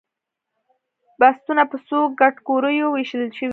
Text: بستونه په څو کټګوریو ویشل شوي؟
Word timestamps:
بستونه 1.21 1.63
په 1.71 1.77
څو 1.87 1.99
کټګوریو 2.19 2.87
ویشل 2.91 3.23
شوي؟ 3.37 3.49